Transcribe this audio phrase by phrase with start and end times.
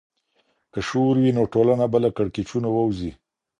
[0.71, 3.11] که شعور وي، نو ټولنه به له کړکېچونو ووځي.